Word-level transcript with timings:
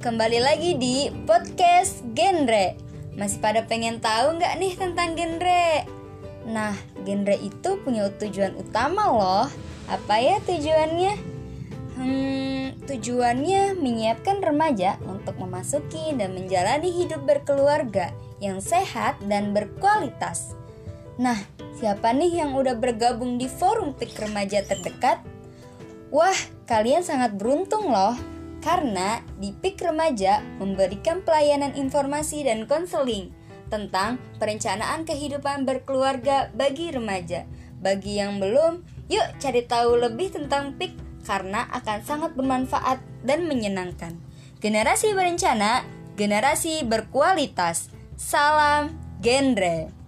kembali 0.00 0.40
lagi 0.40 0.72
di 0.80 1.12
podcast 1.28 2.00
genre 2.16 2.72
Masih 3.12 3.44
pada 3.44 3.60
pengen 3.68 4.00
tahu 4.00 4.40
nggak 4.40 4.56
nih 4.56 4.72
tentang 4.72 5.12
genre? 5.12 5.84
Nah, 6.48 6.72
genre 7.04 7.36
itu 7.36 7.76
punya 7.84 8.08
tujuan 8.08 8.56
utama 8.56 9.12
loh 9.12 9.52
Apa 9.92 10.16
ya 10.16 10.40
tujuannya? 10.48 11.12
Hmm, 12.00 12.72
tujuannya 12.88 13.76
menyiapkan 13.76 14.40
remaja 14.40 14.96
untuk 15.04 15.36
memasuki 15.36 16.16
dan 16.16 16.32
menjalani 16.32 16.88
hidup 16.88 17.20
berkeluarga 17.28 18.16
yang 18.40 18.64
sehat 18.64 19.20
dan 19.28 19.52
berkualitas 19.52 20.56
Nah, 21.20 21.36
siapa 21.76 22.16
nih 22.16 22.40
yang 22.40 22.56
udah 22.56 22.80
bergabung 22.80 23.36
di 23.36 23.44
forum 23.44 23.92
PIK 23.92 24.24
remaja 24.24 24.64
terdekat? 24.64 25.20
Wah, 26.08 26.36
kalian 26.64 27.04
sangat 27.04 27.36
beruntung 27.36 27.92
loh 27.92 28.32
karena 28.62 29.20
di 29.42 29.50
PIK 29.50 29.90
Remaja 29.90 30.40
memberikan 30.62 31.20
pelayanan 31.26 31.74
informasi 31.74 32.46
dan 32.46 32.64
konseling 32.70 33.34
tentang 33.68 34.22
perencanaan 34.38 35.02
kehidupan 35.02 35.66
berkeluarga 35.66 36.48
bagi 36.54 36.94
remaja. 36.94 37.44
Bagi 37.82 38.22
yang 38.22 38.38
belum, 38.38 38.86
yuk 39.10 39.26
cari 39.42 39.66
tahu 39.66 39.98
lebih 39.98 40.30
tentang 40.30 40.78
PIK 40.78 40.94
karena 41.26 41.66
akan 41.74 41.98
sangat 42.06 42.30
bermanfaat 42.38 43.02
dan 43.26 43.50
menyenangkan. 43.50 44.14
Generasi 44.62 45.18
berencana, 45.18 45.82
generasi 46.14 46.86
berkualitas. 46.86 47.90
Salam 48.14 48.94
genre. 49.18 50.01